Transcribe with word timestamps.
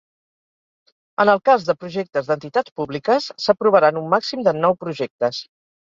En 1.23 1.31
el 1.33 1.41
cas 1.51 1.67
de 1.67 1.75
projectes 1.83 2.31
d'entitats 2.31 2.75
públiques, 2.83 3.31
s'aprovaran 3.47 4.05
un 4.05 4.13
màxim 4.19 4.47
de 4.51 4.59
nou 4.65 4.83
projectes. 4.87 5.49